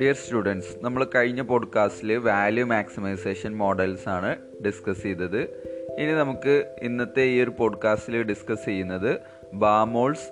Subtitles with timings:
[0.00, 4.36] Dear students നമ്മൾ കഴിഞ്ഞ പോഡ്കാസ്റ്റിൽ വാല്യൂ മാക്സിമൈസേഷൻ മോഡൽസ് ആണ്
[4.66, 5.40] ഡിസ്കസ് ചെയ്തത്.
[5.98, 9.18] ഇനി നമുക്ക് ഇന്നത്തെ ഈ ഒരു പോഡ്കാസ്റ്റിൽ ഡിസ്കസ് ചെയ്യുന്നത്
[9.52, 10.28] ബാമോൾസ്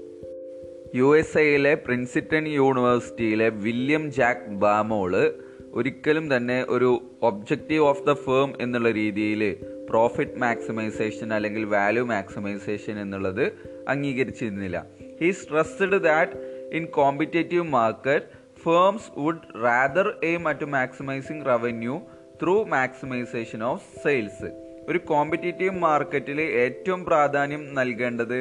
[0.95, 5.33] U S എയിലെ പ്രിൻസിറ്റൺ യൂണിവേഴ്സിറ്റിയിലെ വില്യം ജാക്ക് ബാമോൾ
[5.79, 6.91] ഒരിക്കലും തന്നെ ഒരു
[7.29, 9.43] ഒബ്ജക്റ്റീവ് ഓഫ് ദ ഫേം എന്നുള്ള രീതിയിൽ
[9.91, 13.45] പ്രോഫിറ്റ് മാക്സിമൈസേഷൻ അല്ലെങ്കിൽ വാല്യൂ മാക്സിമൈസേഷൻ എന്നുള്ളത്
[13.93, 14.79] അംഗീകരിച്ചിരുന്നില്ല.
[15.21, 16.37] He stressed that
[16.79, 18.27] in competitive market
[18.65, 21.97] firms would rather aim at maximizing revenue
[22.43, 24.51] through maximization of sales
[24.91, 28.39] ഒരു കോമ്പറ്റേറ്റീവ് മാർക്കറ്റിൽ ഏറ്റവും പ്രാധാന്യം നൽകേണ്ടത്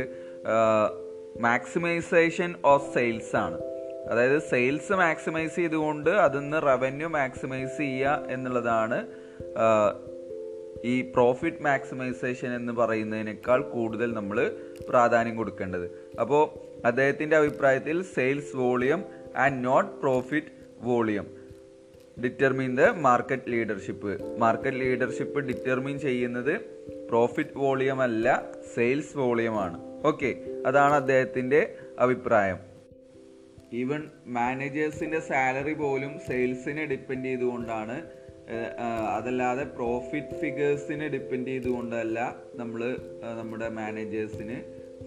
[1.48, 3.58] മാക്സിമൈസേഷൻ ഓഫ് സെയിൽസ് ആണ്.
[4.10, 9.06] അതായത് സെയിൽസ് മാക്സിമൈസ് ചെയ്തുകൊണ്ട് അതിൽ നിന്ന് റവന്യൂ മാക്സിമൈസ് ചെയ്യുക എന്നുള്ളതാണ്
[10.84, 14.52] ഈ പ്രോഫിറ്റ് മാക്സിമൈസേഷൻ എന്ന് പറയുന്നതിനേക്കാൾ കൂടുതൽ നമ്മൾ
[14.90, 15.88] പ്രാധാന്യം കൊടുക്കേണ്ടത്.
[16.22, 16.44] അപ്പോൾ
[16.86, 19.04] അദ്ദേഹത്തിന്റെ അഭിപ്രായത്തിൽ sales volume
[19.36, 20.48] and not profit
[20.82, 21.28] volume
[22.24, 26.54] determine the market leadership market leadership determine ചെയ്യുന്നത്
[27.10, 28.44] പ്രോഫിറ്റ് വോളിയം അല്ല
[28.76, 30.32] സെയിൽസ് വോളിയമാണ് ഓക്കെ
[30.66, 32.67] അതാണ് അദ്ദേഹത്തിന്റെ അഭിപ്രായം.
[33.72, 38.28] ഈവൻ മാനേജേഴ്സിന്റെ സാലറി പോലും സെയിൽസിനെ ഡിപ്പെൻഡ് ചെയ്തുകൊണ്ടാണ്
[39.16, 42.20] അതല്ലാതെ പ്രോഫിറ്റ് ഫിഗേഴ്സിനെ ഡിപ്പെൻഡ് ചെയ്തുകൊണ്ടല്ല
[42.56, 42.98] നമ്മൾ
[43.38, 44.58] നമ്മുടെ മാനേജേഴ്സിന്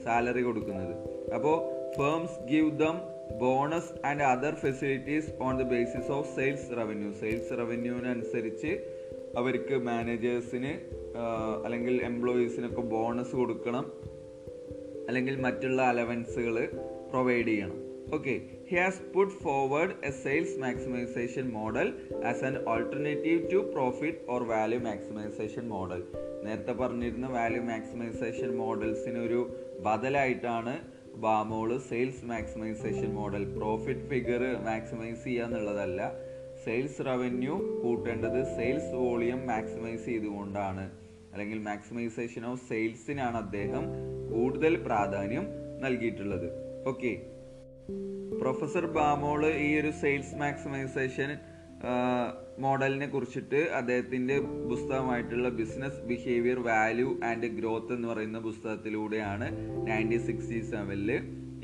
[0.04, 0.94] സാലറി കൊടുക്കുന്നത്.
[1.34, 1.56] അപ്പോൾ
[1.96, 2.96] firms give them
[3.38, 7.12] bonus and other facilities on the basis of sales revenue.
[7.12, 8.72] Sales റവന്യൂവിനനുസരിച്ച്
[9.36, 10.72] അവർക്ക് മാനേജേഴ്സിന്
[11.64, 13.92] അല്ലെങ്കിൽ എംപ്ലോയീസിനൊക്കെ ബോണസ് കൊടുക്കണം
[15.08, 16.56] അല്ലെങ്കിൽ മറ്റുള്ള അലവൻസുകൾ
[17.10, 17.89] പ്രൊവൈഡ് ചെയ്യണം.
[18.16, 18.34] Okay
[18.70, 21.88] he has put forward a sales maximisation model
[22.24, 26.00] as an alternative to profit or value maximisation model
[26.44, 29.40] നേരത്തെ പറഞ്ഞിരുന്ന വാല്യൂ മാക്സിമൈസേഷൻ മോഡൽസിനൊരു
[29.86, 30.74] ബദലായിട്ടാണ്
[31.16, 36.00] Baumol sales maximisation model profit figure maximise ചെയ്യുക എന്നുള്ളതല്ല.
[36.64, 40.84] സെയിൽസ് റവന്യൂ കൂട്ടേണ്ടത് സെയിൽസ് വോളിയം മാക്സിമൈസ് ചെയ്തുകൊണ്ടാണ്.
[41.32, 43.84] അല്ലെങ്കിൽ maximisation of സെയിൽസിനാണ് അദ്ദേഹം
[44.32, 45.46] കൂടുതൽ പ്രാധാന്യം
[45.84, 46.48] നൽകിയിട്ടുള്ളത്.
[46.86, 47.12] ഓക്കെ
[48.40, 51.30] പ്രൊഫസർ ബാമോൾ ഈ ഒരു സെയിൽസ് മാക്സിമൈസേഷൻ
[52.64, 54.34] മോഡലിനെ കുറിച്ചിട്ട് അദ്ദേഹത്തിന്റെ
[54.70, 59.46] പുസ്തകമായിട്ടുള്ള business behaviour value and growth എന്ന് പറയുന്ന പുസ്തകത്തിലൂടെയാണ്
[59.88, 61.10] നയന്റീൻ സിക്സ്റ്റി സെവനിൽ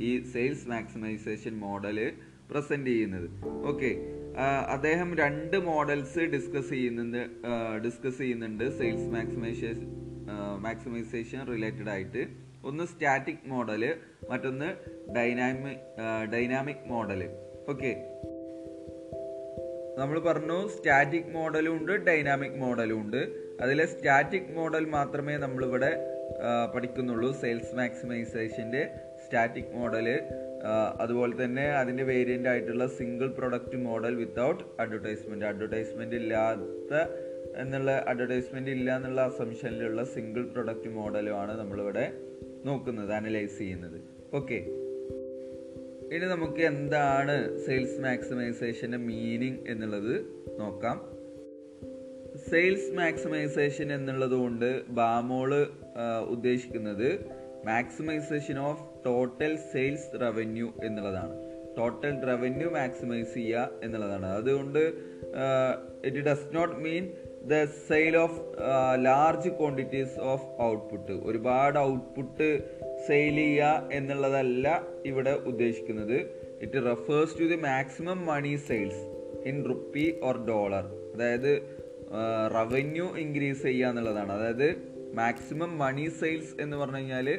[0.09, 1.99] ഈ സെയിൽസ് മാക്സിമൈസേഷൻ മോഡൽ
[2.51, 3.29] പ്രസന്റ് ചെയ്യുന്നത്.
[3.71, 3.91] ഓക്കെ
[4.77, 7.23] അദ്ദേഹം രണ്ട് മോഡൽസ് ഡിസ്കസ് ചെയ്യുന്നുണ്ട്
[7.85, 9.87] ഡിസ്കസ് ചെയ്യുന്നുണ്ട് സെയിൽസ് മാക്സിമൈസേഷൻ
[10.67, 12.23] മാക്സിമൈസേഷൻ റിലേറ്റഡ് ആയിട്ട്.
[12.69, 13.83] ഒന്ന് സ്റ്റാറ്റിക് മോഡൽ
[14.31, 14.69] മറ്റൊന്ന്
[15.17, 15.83] ഡൈനാമിക്
[16.33, 17.21] ഡൈനാമിക് മോഡൽ.
[17.69, 17.91] ഓക്കെ.
[19.99, 23.21] നമ്മൾ പറഞ്ഞു സ്റ്റാറ്റിക് മോഡലും ഉണ്ട് ഡൈനാമിക് മോഡലും ഉണ്ട്.
[23.61, 25.91] അതിലെ സ്റ്റാറ്റിക് മോഡൽ മാത്രമേ നമ്മളിവിടെ
[26.75, 27.33] പഠിക്കുന്നുള്ളൂ.
[27.33, 28.83] സെയിൽസ് മാക്സിമൈസേഷന്റെ
[29.25, 30.09] സ്റ്റാറ്റിക് മോഡൽ
[31.01, 36.95] അതുപോലെ തന്നെ അതിന്റെ വേരിയന്റ് ആയിട്ടുള്ള single product model without advertisement advertisement ഇല്ലാത്ത
[37.57, 42.07] എന്നുള്ള അഡ്വർടൈസ്മെന്റ് ഇല്ല എന്നുള്ള അസംഷനിലുള്ള സിംഗിൾ പ്രൊഡക്റ്റ് മോഡലുമാണ് നമ്മളിവിടെ
[42.67, 43.99] നോക്കുന്നത് അനലൈസ് ചെയ്യുന്നത്.
[44.37, 44.59] ഓക്കെ
[46.15, 50.15] ഇനി നമുക്ക് എന്താണ് സെയിൽസ് മാക്സിമൈസേഷന്റെ മീനിങ് എന്നുള്ളത്
[50.61, 50.99] നോക്കാം.
[52.51, 54.69] സെയിൽസ് മാക്സിമൈസേഷൻ എന്നുള്ളത് കൊണ്ട്
[54.99, 55.51] ബാമോൾ
[56.35, 57.09] ഉദ്ദേശിക്കുന്നത്
[57.67, 61.35] maximisation of total sales revenue എന്നുള്ളതാണ്.
[61.79, 64.29] ടോട്ടൽ റവന്യൂ മാക്സിമൈസ് ചെയ്യുക എന്നുള്ളതാണ്.
[64.41, 64.83] അതുകൊണ്ട്
[66.05, 67.05] it does not mean
[67.51, 68.39] the sale of
[69.05, 72.49] large quantities of output ഒരുപാട് ഔട്ട്പുട്ട്
[73.07, 76.17] സെയിൽ ചെയ്യുക എന്നുള്ളതല്ല ഇവിടെ ഉദ്ദേശിക്കുന്നത്.
[76.63, 79.03] It refers to the maximum money sales
[79.49, 80.85] in rupee or dollar
[81.15, 81.63] അതായത്
[82.55, 84.33] റവന്യൂ ഇൻക്രീസ് ചെയ്യുക എന്നുള്ളതാണ്.
[84.33, 84.69] അതായത്
[85.15, 87.39] മാക്സിമം മണി സെയിൽസ് എന്ന് പറഞ്ഞു കഴിഞ്ഞാൽ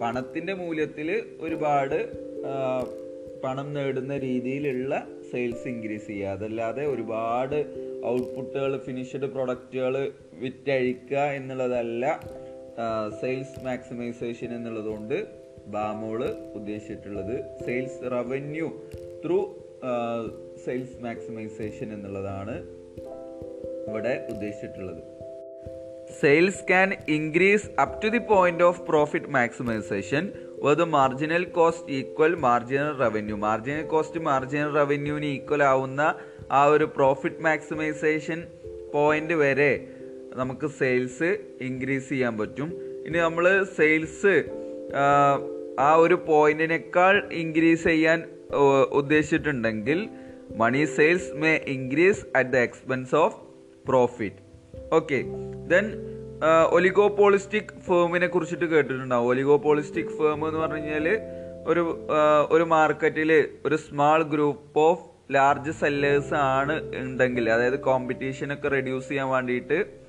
[0.00, 1.98] പണത്തിന്റെ മൂല്യത്തിൽ ഒരുപാട്
[3.44, 6.28] പണം നേടുന്ന രീതിയിലുള്ള സെയിൽസ് ഇൻക്രീസ് ചെയ്യുക.
[6.28, 12.20] അതല്ലാതെ ഒരുപാട് ഔട്ട്പുട്ടുകൾ ഫിനിഷ്ഡ് പ്രൊഡക്റ്റുകൾ വിറ്റഴിക്കുക എന്നുള്ളതല്ല
[13.20, 15.26] സെയിൽസ് മാക്സിമൈസേഷൻ എന്നുള്ളതുകൊണ്ട്
[15.66, 18.68] Baumol ഉദ്ദേശിച്ചിട്ടുള്ളത് sales revenue
[19.24, 19.54] through
[20.64, 22.62] sales maximisation എന്നുള്ളതാണ്
[23.88, 25.02] ഇവിടെ ഉദ്ദേശിച്ചിട്ടുള്ളത്.
[26.20, 30.32] Sales can increase up to the point of profit maximisation
[30.62, 36.14] where marginal cost equal marginal revenue marginal cost marginal റവന്യൂവിന് equal ആവുന്ന
[36.50, 38.46] ആ ഒരു പ്രോഫിറ്റ് മാക്സിമൈസേഷൻ
[38.92, 39.88] പോയിന്റ് വരെ
[40.34, 42.72] നമുക്ക് sales increase ചെയ്യാൻ പറ്റും.
[43.06, 44.44] ഇനി നമ്മൾ സെയിൽസ്
[45.80, 48.24] ആ ഒരു പോയിന്റിനേക്കാൾ ഇൻക്രീസ് ചെയ്യാൻ
[48.90, 50.08] ഉദ്ദേശിച്ചിട്ടുണ്ടെങ്കിൽ
[50.56, 53.36] money sales may increase at the expense of
[53.88, 54.36] profit
[54.92, 55.24] okay
[55.68, 55.92] then
[56.70, 59.28] oligopolistic ഫേമിനെ കുറിച്ചിട്ട് കേട്ടിട്ടുണ്ടാവും.
[59.28, 61.20] ഒലിഗോപോളിസ്റ്റിക് ഫേം എന്ന് പറഞ്ഞു കഴിഞ്ഞാൽ
[61.66, 62.06] ഒരു
[62.50, 69.28] ഒരു മാർക്കറ്റിൽ ഒരു small group of large sellers ആണ് ഉണ്ടെങ്കിൽ അതായത് കോമ്പറ്റീഷൻ ഒക്കെ റെഡ്യൂസ് ചെയ്യാൻ
[69.28, 70.02] വേണ്ടിയിട്ട്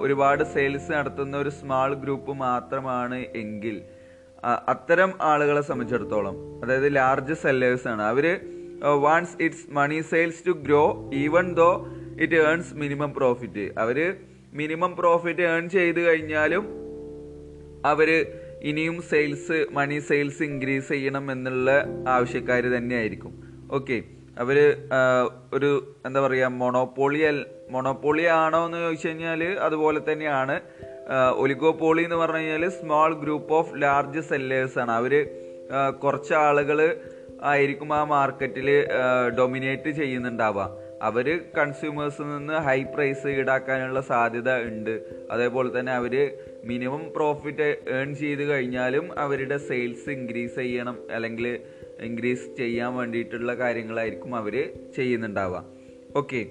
[0.00, 3.82] ഒരുപാട് സെയിൽസ് നടത്തുന്ന ഒരു സ്മാൾ ഗ്രൂപ്പ് മാത്രമാണ് എങ്കിൽ
[4.68, 8.02] അത്തരം ആളുകളെ സംബന്ധിച്ചിടത്തോളം അതായത് ലാർജ് സെല്ലേഴ്സ് ആണ്.
[8.02, 8.40] അവർ
[9.00, 11.86] wants its money sales to grow even though
[12.20, 14.16] it earns minimum profit our
[14.52, 16.66] minimum profit earn ചെയ്ത് കഴിഞ്ഞാലും
[17.84, 18.26] അവർ
[18.62, 21.70] ഇനിയും സെയിൽസ് മണി സെയിൽസ് ഇൻക്രീസ് ചെയ്യണം എന്നുള്ള
[22.08, 23.43] ആവശ്യക്കാർ തന്നെയായിരിക്കും.
[23.76, 23.96] ഓക്കെ.
[24.42, 24.58] അവർ
[25.54, 25.70] ഒരു
[26.06, 27.36] എന്താ പറയാ മൊണോപോളിയൽ
[27.70, 30.56] മൊണോപോളി ആണോ എന്ന് ചോദിച്ചു കഴിഞ്ഞാൽ അതുപോലെ തന്നെയാണ്.
[31.36, 34.92] ഒലിഗോപോളി എന്ന് പറഞ്ഞു കഴിഞ്ഞാൽ small group of large sellers ആണ്.
[35.00, 35.12] അവർ
[36.02, 36.78] കുറച്ച് ആളുകൾ
[37.42, 38.68] ആയിരിക്കും ആ മാർക്കറ്റിൽ
[39.38, 40.66] ഡൊമിനേറ്റ് ചെയ്യുന്നുണ്ടാവുക.
[41.02, 41.26] അവർ
[41.58, 44.94] കൺസ്യൂമേഴ്സിൽ നിന്ന് ഹൈ പ്രൈസ് ഈടാക്കാനുള്ള സാധ്യത ഉണ്ട്.
[45.30, 46.14] അതേപോലെ തന്നെ അവർ
[46.64, 50.98] മിനിമം പ്രോഫിറ്റ് ഏൺ ചെയ്ത് കഴിഞ്ഞാലും അവരുടെ സെയിൽസ് ഇൻക്രീസ് ചെയ്യണം.
[51.10, 51.46] അല്ലെങ്കിൽ
[52.02, 55.64] ഇൻക്രീസ് ചെയ്യാൻ വേണ്ടിയിട്ടുള്ള കാര്യങ്ങളായിരിക്കും അവർ ചെയ്യുന്നുണ്ടാവുക.
[56.16, 56.46] ഓക്കെ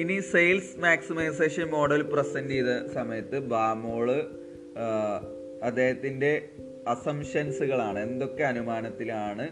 [0.00, 4.10] ഇനി സെയിൽസ് മാക്സിമൈസേഷൻ മോഡൽ പ്രസന്റ് ചെയ്ത സമയത്ത് ബാമോൾ
[5.62, 6.48] അദ്ദേഹത്തിന്റെ
[6.88, 9.48] അസംഷൻസുകളാണ് എന്തൊക്കെ അനുമാനത്തിലാണ്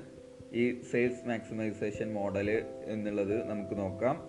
[0.52, 4.26] ഈ സെയിൽസ് മാക്സിമൈസേഷൻ മോഡൽ എന്നുള്ളത് നമുക്ക് നോക്കാം.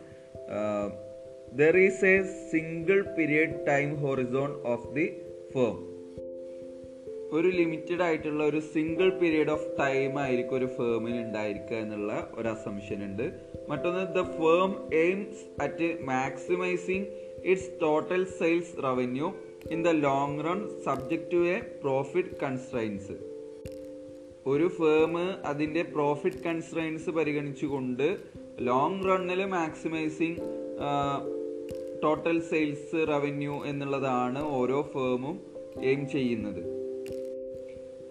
[1.58, 5.22] There is a single period time horizon of the
[5.54, 5.97] firm
[7.32, 13.04] ഒരു ലിമിറ്റഡ് ആയിട്ടുള്ള ഒരു സിംഗിൾ പീരീഡ് ഓഫ് ടൈം ആയിരിക്കും ഒരു ഫേമിന് ഉണ്ടായിരിക്കുക എന്നുള്ള ഒരു അസംഷൻ
[13.04, 13.34] ഉണ്ട്.
[13.70, 17.06] മറ്റൊന്ന് the firm aims at maximising
[17.44, 19.34] its total sales revenue
[19.72, 23.18] in the long run subject to a profit constraints
[24.46, 28.18] ഒരു ഫേം അതിന്റെ പ്രോഫിറ്റ് കൺസ്ട്രൈൻസ് പരിഗണിച്ചുകൊണ്ട്
[28.60, 30.38] ലോങ് റണ്ണിൽ മാക്സിമൈസിങ്
[32.04, 35.40] ടോട്ടൽ സെയിൽസ് റവന്യൂ എന്നുള്ളതാണ് ഓരോ ഫേമും
[35.82, 36.77] എയിം ചെയ്യുന്നത്.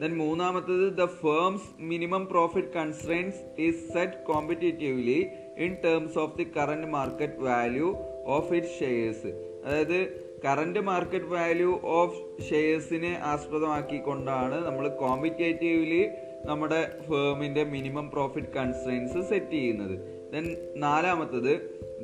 [0.00, 5.18] ദെൻ മൂന്നാമത്തത് the firms minimum profit constraints is set competitively
[5.64, 7.88] in terms of the current market value
[8.36, 9.30] of it shares
[9.64, 9.98] അതായത്
[10.44, 11.70] കറന്റ് മാർക്കറ്റ് വാല്യൂ
[12.00, 16.02] ഓഫ് ഷെയർസിനെ ആസ്പദമാക്കിക്കൊണ്ടാണ് നമ്മൾ കോമ്പറ്റേറ്റീവ്ലി
[16.44, 19.96] നമ്മുടെ ഫേമിന്റെ മിനിമം പ്രോഫിറ്റ് കൺസ്ട്രെയിൻസ് സെറ്റ് ചെയ്യുന്നത്.
[20.32, 20.44] ദെൻ
[20.76, 21.52] നാലാമത്തത്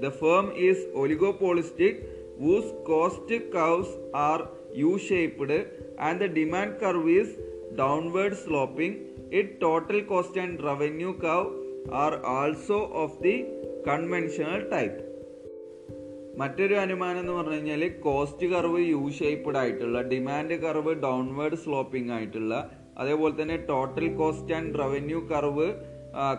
[0.02, 2.00] the firm is oligopolistic
[2.38, 3.90] whose cost curves
[4.28, 4.40] are
[4.76, 5.58] U shaped
[6.00, 7.30] and the demand curve is
[7.76, 8.94] downward sloping.
[9.30, 11.48] Its total cost and revenue curve
[11.92, 13.36] are also of the
[13.84, 14.98] conventional type.
[16.38, 22.54] മറ്റൊരു അനുമാനം എന്ന് പറഞ്ഞു കഴിഞ്ഞാൽ cost curve U shaped ആയിട്ടുള്ള demand curve downward sloping ആയിട്ടുള്ള
[22.98, 25.66] അതേപോലെ തന്നെ total cost and revenue curve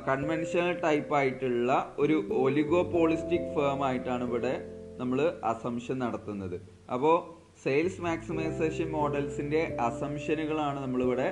[0.08, 4.54] conventional type ആയിട്ടുള്ള ഒരു ഒലിഗോപോളിസ്റ്റിക് ഫേം ആയിട്ടാണ് ഇവിടെ
[5.00, 5.20] നമ്മൾ
[5.52, 6.58] അസംഷൻ നടത്തുന്നത്
[6.94, 7.16] അപ്പോൾ
[7.64, 11.28] സെയിൽസ് മാക്സിമൈസേഷൻ മോഡൽസിന്റെ അസംഷനുകളാണ് നമ്മളിവിടെ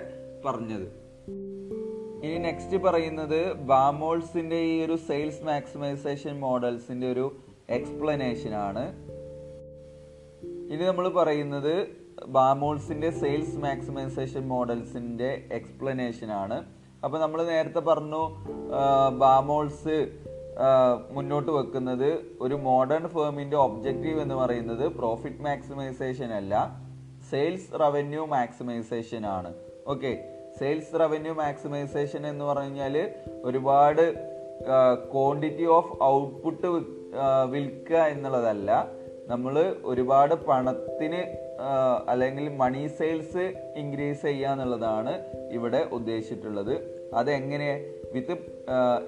[0.46, 0.86] പറഞ്ഞത്.
[2.26, 3.40] ഇനി നെക്സ്റ്റ് പറയുന്നത്
[3.72, 7.26] ബാമോൾസിന്റെ ഈ ഒരു സെയിൽസ് മാക്സിമൈസേഷൻ മോഡൽസിന്റെ ഒരു
[7.70, 8.84] എക്സ്പ്ലനേഷൻ ആണ്.
[10.74, 11.74] ഇനി നമ്മൾ പറയുന്നത്
[12.28, 16.58] ബാമോൾസിന്റെ സെയിൽസ് മാക്സിമൈസേഷൻ മോഡൽസിന്റെ എക്സ്പ്ലനേഷൻ ആണ്.
[17.04, 18.24] അപ്പൊ നമ്മൾ നേരത്തെ പറഞ്ഞു
[19.20, 19.98] ബാമോൾസ്
[21.12, 22.10] മുന്നോട്ട് വെക്കുന്നത്
[22.42, 26.54] ഒരു മോഡേൺ ഫേമിന്റെ ഒബ്ജക്റ്റീവ് എന്ന് പറയുന്നത് പ്രോഫിറ്റ് മാക്സിമൈസേഷൻ അല്ല
[27.30, 29.50] സെയിൽസ് റവന്യൂ മാക്സിമൈസേഷൻ ആണ്.
[29.88, 30.12] ഓക്കെ
[30.60, 32.96] സെയിൽസ് റവന്യൂ മാക്സിമൈസേഷൻ എന്ന് പറഞ്ഞാൽ
[33.44, 34.04] ഒരുപാട്
[35.14, 36.68] ക്വാണ്ടിറ്റി ഓഫ് ഔട്ട്പുട്ട്
[37.50, 38.72] വിൽക്കുക എന്നുള്ളതല്ല.
[39.28, 41.22] നമ്മൾ ഒരുപാട് പണത്തിന്
[42.08, 47.02] അല്ലെങ്കിൽ മണി സെയിൽസ് ഇൻക്രീസ് ചെയ്യുക എന്നുള്ളതാണ് ഇവിടെ ഉദ്ദേശിച്ചിട്ടുള്ളത്.
[47.14, 47.86] അതെങ്ങനെ?
[48.14, 48.32] With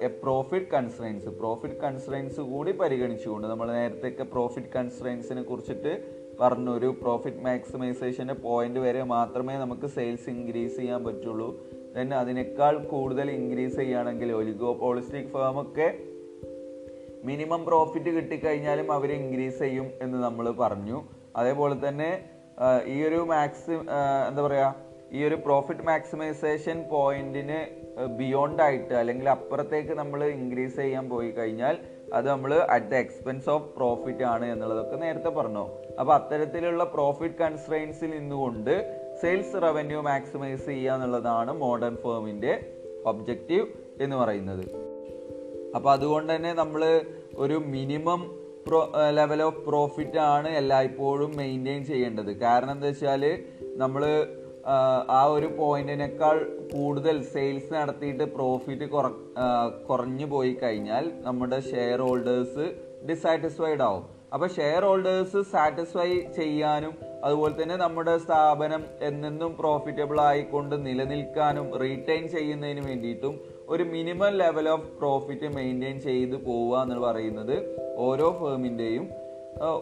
[0.02, 7.36] a profit constraints profit constraints കൂടി പരിഗണിച്ചുകൊണ്ട് നമ്മൾ നേരത്തെ പ്രോഫിറ്റ് കൺസ്ട്രെയിൻസിനെ കുറിച്ചിട്ട് പറഞ്ഞു ഒരു പ്രോഫിറ്റ്
[7.36, 11.64] മാക്സിമൈസേഷന്റെ പോയിന്റ് വരെ മാത്രമേ നമുക്ക് സെയിൽസ് ഇൻക്രീസ് ചെയ്യാൻ പറ്റുള്ളൂ.
[11.96, 15.98] ദെൻ അതിനേക്കാൾ കൂടുതൽ ഇൻക്രീസ് ചെയ്യുകയാണെങ്കിൽ ഒലിഗോപോളിസ്റ്റിക് പോളിസ്റ്റിക് ഒക്കെ
[17.24, 21.02] മിനിമം പ്രോഫിറ്റ് കിട്ടിക്കഴിഞ്ഞാലും അവർ ഇൻക്രീസ് ചെയ്യും എന്ന് നമ്മൾ പറഞ്ഞു.
[21.36, 22.33] അതേപോലെ തന്നെ
[22.94, 23.72] ഈ ഒരു മാക്സി
[24.28, 24.68] എന്താ പറയുക
[25.16, 27.58] ഈ ഒരു പ്രോഫിറ്റ് മാക്സിമൈസേഷൻ പോയിന്റിന്
[28.18, 31.76] ബിയോണ്ട് ആയിട്ട് അല്ലെങ്കിൽ അപ്പുറത്തേക്ക് നമ്മൾ ഇൻക്രീസ് ചെയ്യാൻ പോയി കഴിഞ്ഞാൽ
[32.12, 35.64] അത് നമ്മൾ at the expense of profit ആണ് എന്നുള്ളതൊക്കെ നേരത്തെ പറഞ്ഞു.
[36.00, 38.74] അപ്പോൾ അത്തരത്തിലുള്ള പ്രോഫിറ്റ് കൺസ്ട്രെയിൻസിൽ നിന്നുകൊണ്ട്
[39.22, 42.54] സെയിൽസ് റവന്യൂ മാക്സിമൈസ് ചെയ്യുക എന്നുള്ളതാണ് മോഡേൺ ഫേമിന്റെ
[43.04, 43.66] ഒബ്ജക്റ്റീവ്
[44.00, 44.64] എന്ന് പറയുന്നത്.
[45.76, 46.82] അപ്പോൾ അതുകൊണ്ട് തന്നെ നമ്മൾ
[47.34, 48.20] ഒരു minimum
[48.66, 48.80] pro
[49.18, 52.32] level of profit ആണ് എല്ലായ്പ്പോഴും മെയിന്റെയിൻ ചെയ്യേണ്ടത്.
[52.44, 53.22] കാരണം എന്താ വെച്ചാൽ
[53.82, 54.02] നമ്മൾ
[55.18, 56.36] ആ ഒരു പോയിന്റിനേക്കാൾ
[56.74, 59.06] കൂടുതൽ സെയിൽസ് നടത്തിയിട്ട് പ്രോഫിറ്റ് കുറ
[59.88, 62.66] കുറഞ്ഞു പോയി കഴിഞ്ഞാൽ നമ്മുടെ ഷെയർ ഹോൾഡേഴ്സ്
[63.10, 64.04] ഡിസാറ്റിസ്ഫൈഡ് ആവും.
[64.34, 66.94] അപ്പോൾ ഷെയർ ഹോൾഡേഴ്സ് സാറ്റിസ്ഫൈ ചെയ്യാനും
[67.24, 73.34] അതുപോലെ തന്നെ നമ്മുടെ സ്ഥാപനം എന്നെന്നും പ്രോഫിറ്റബിൾ ആയിക്കൊണ്ട് നിലനിൽക്കാനും റീറ്റെയിൻ ചെയ്യുന്നതിന് വേണ്ടിയിട്ടും
[73.68, 77.56] ഒരു minimum level of profit maintain ചെയ്ത് പോവുക എന്ന് പറയുന്നത്
[77.96, 79.04] ഓരോ ഫേമിന്റെയും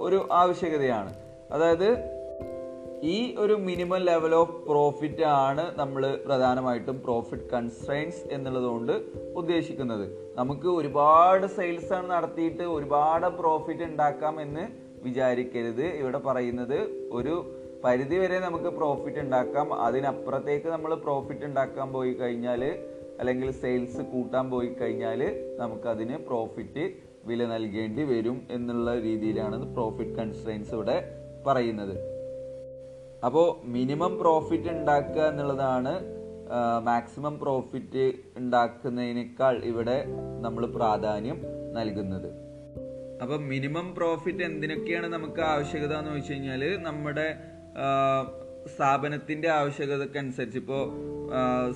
[0.07, 1.13] ഒരു ആവശ്യകതയാണ്.
[1.53, 1.89] അതായത്
[3.03, 8.93] ഈ ഒരു മിനിമം ലെവൽ ഓഫ് പ്രോഫിറ്റ് ആണ് നമ്മൾ പ്രധാനമായിട്ടും പ്രോഫിറ്റ് കൺസ്ട്രെയിൻസ് എന്നുള്ളതുകൊണ്ട്
[9.35, 10.35] ഉദ്ദേശിക്കുന്നത്.
[10.37, 14.67] നമുക്ക് ഒരുപാട് സെയിൽസ് ആണ് നടത്തിയിട്ട് ഒരുപാട് പ്രോഫിറ്റ് ഉണ്ടാക്കാം എന്ന്
[15.03, 15.85] വിചാരിക്കരുത്.
[16.03, 16.79] ഇവിടെ പറയുന്നത്
[17.13, 17.35] ഒരു
[17.85, 19.75] പരിധി വരെ നമുക്ക് പ്രോഫിറ്റ് ഉണ്ടാക്കാം.
[19.75, 22.63] അതിനപ്പുറത്തേക്ക് നമ്മൾ പ്രോഫിറ്റ് ഉണ്ടാക്കാൻ പോയി കഴിഞ്ഞാൽ
[23.23, 25.21] അല്ലെങ്കിൽ സെയിൽസ് കൂട്ടാൻ പോയി കഴിഞ്ഞാൽ
[25.59, 26.85] നമുക്കതിന് പ്രോഫിറ്റ്
[27.27, 30.97] വില നൽകേണ്ടി വരും എന്നുള്ള രീതിയിലാണ് പ്രോഫിറ്റ് കൺസ്ട്രെയിൻസ് ഇവിടെ
[31.47, 31.95] പറയുന്നത്.
[33.27, 35.93] അപ്പോൾ മിനിമം പ്രോഫിറ്റ് ഉണ്ടാക്കുക എന്നുള്ളതാണ്
[36.89, 38.07] മാക്സിമം പ്രോഫിറ്റ്
[38.39, 39.99] ഉണ്ടാക്കുന്നതിനേക്കാൾ ഇവിടെ
[40.45, 41.39] നമ്മൾ പ്രാധാന്യം
[41.77, 42.29] നൽകുന്നത്.
[43.23, 47.29] അപ്പം മിനിമം പ്രോഫിറ്റ് എന്തിനൊക്കെയാണ് നമുക്ക് ആവശ്യകത എന്ന് വെച്ച് കഴിഞ്ഞാൽ നമ്മുടെ
[48.67, 50.79] സ്ഥാപനത്തിന്റെ ആവശ്യകതക്കനുസരിച്ച് ഇപ്പോ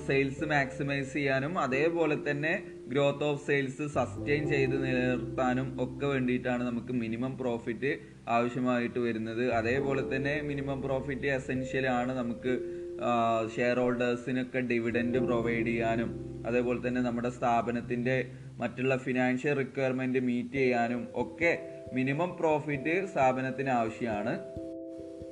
[0.07, 2.53] സെയിൽസ് മാക്സിമൈസ് ചെയ്യാനും അതേപോലെ തന്നെ
[2.87, 7.91] ഗ്രോത്ത് ഓഫ് സെയിൽസ് സസ്റ്റെയിൻ ചെയ്ത് നിലനിർത്താനും ഒക്കെ വേണ്ടിയിട്ടാണ് നമുക്ക് മിനിമം പ്രോഫിറ്റ്
[8.27, 9.51] ആവശ്യമായിട്ട് വരുന്നത്.
[9.51, 12.53] അതേപോലെ തന്നെ മിനിമം പ്രോഫിറ്റ് എസെൻഷ്യൽ ആണ് നമുക്ക്
[13.55, 16.11] ഷെയർ ഹോൾഡേഴ്സിനൊക്കെ ഡിവിഡൻഡ് പ്രൊവൈഡ് ചെയ്യാനും
[16.47, 18.17] അതേപോലെ തന്നെ നമ്മുടെ സ്ഥാപനത്തിന്റെ
[18.57, 21.51] മറ്റുള്ള ഫിനാൻഷ്യൽ റിക്വയർമെന്റ് മീറ്റ് ചെയ്യാനും ഒക്കെ
[21.93, 24.33] മിനിമം പ്രോഫിറ്റ് സ്ഥാപനത്തിന് ആവശ്യമാണ്.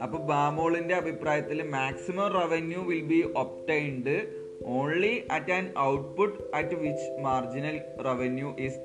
[0.01, 7.81] അപ്പൊ ബാമോളിന്റെ അഭിപ്രായത്തിൽ maximum revenue will be obtained only at an output at which marginal
[8.05, 8.79] revenue is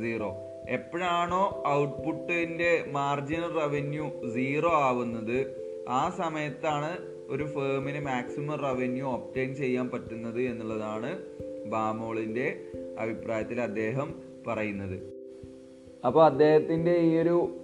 [0.00, 0.30] zero
[0.68, 5.38] എപ്പോഴാണോ ഔട്ട്പുട്ടിന്റെ മാർജിനൽ റവന്യൂ സീറോ ആവുന്നത്
[5.88, 11.18] ആ സമയത്താണ് ഒരു ഫേമിന് മാക്സിമം റവന്യൂ ഒപ്റ്റൈൻ ചെയ്യാൻ പറ്റുന്നത് എന്നുള്ളതാണ്
[11.64, 12.64] ബാമോളിന്റെ
[12.98, 14.14] അഭിപ്രായത്തിൽ അദ്ദേഹം
[14.46, 15.22] പറയുന്നത്.
[16.06, 17.61] അപ്പോൾ അദ്ദേഹത്തിന്റെ ഈ ഒരു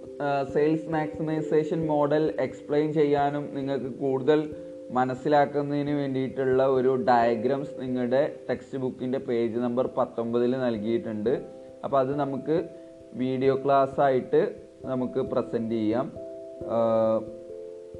[0.53, 4.55] സെയിൽസ് മാക്സിമൈസേഷൻ മോഡൽ എക്സ്പ്ലെയിൻ ചെയ്യാനും നിങ്ങൾക്ക് കൂടുതൽ
[4.91, 11.41] മനസ്സിലാക്കുന്നതിന് വേണ്ടിയിട്ടുള്ള ഒരു ഡയഗ്രംസ് നിങ്ങളുടെ ടെക്സ്റ്റ് ബുക്കിന്റെ പേജ് നമ്പർ പത്തൊമ്പതിൽ നൽകിയിട്ടുണ്ട്.
[11.83, 12.69] അപ്പോൾ അത് നമുക്ക്
[13.13, 16.11] വീഡിയോ ക്ലാസ് ആയിട്ട് നമുക്ക് പ്രസന്റ് ചെയ്യാം.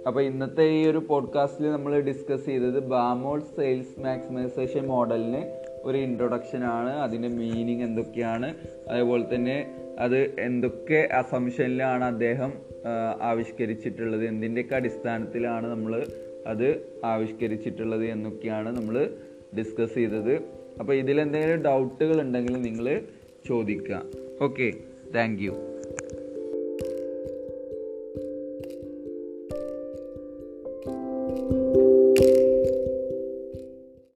[0.08, 5.42] അപ്പോൾ ഇന്നത്തെ ഈ ഒരു പോഡ്കാസ്റ്റിൽ നമ്മൾ ഡിസ്കസ് ചെയ്തത് ബാമോൾ സെയിൽസ് മാക്സിമൈസേഷൻ മോഡലിന്
[5.84, 8.56] ഒരു ഇൻട്രൊഡക്ഷനാണ് അതിന്റെ മീനിങ് എന്തൊക്കെയാണ്?
[8.90, 12.52] അതേപോലെ തന്നെ അത് എന്തൊക്കെ അസംഷനിലാണ് അദ്ദേഹം
[13.22, 15.94] ആവിഷ്കരിച്ചിട്ടുള്ളത് എന്തിന്റെയൊക്കെ അടിസ്ഥാനത്തിലാണ് നമ്മൾ
[16.48, 16.68] അത്
[17.04, 18.96] ആവിഷ്കരിച്ചിട്ടുള്ളത് എന്നൊക്കെയാണ് നമ്മൾ
[19.58, 20.34] ഡിസ്കസ് ചെയ്തത്.
[20.80, 23.02] അപ്പോൾ ഇതിലെന്തെങ്കിലും ഡൗട്ടുകൾ ഉണ്ടെങ്കിൽ നിങ്ങൾ
[23.48, 24.02] ചോദിക്കുക.
[24.42, 24.74] Okay
[25.16, 25.42] thank